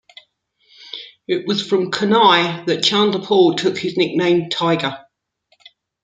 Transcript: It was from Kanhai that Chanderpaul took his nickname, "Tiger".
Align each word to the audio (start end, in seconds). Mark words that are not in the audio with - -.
It 1.27 1.45
was 1.45 1.61
from 1.63 1.91
Kanhai 1.91 2.65
that 2.65 2.81
Chanderpaul 2.81 3.57
took 3.57 3.77
his 3.77 3.97
nickname, 3.97 4.49
"Tiger". 4.49 4.97